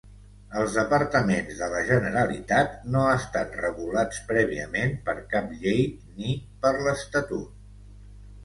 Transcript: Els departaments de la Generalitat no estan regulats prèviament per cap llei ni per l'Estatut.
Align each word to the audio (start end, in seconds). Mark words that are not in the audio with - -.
Els 0.59 0.75
departaments 0.77 1.59
de 1.59 1.67
la 1.73 1.81
Generalitat 1.89 2.79
no 2.95 3.03
estan 3.17 3.53
regulats 3.59 4.23
prèviament 4.31 4.97
per 5.11 5.15
cap 5.35 5.55
llei 5.61 5.87
ni 5.91 6.35
per 6.65 6.77
l'Estatut. 6.89 7.55